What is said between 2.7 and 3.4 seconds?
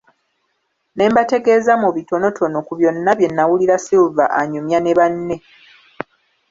byonna bye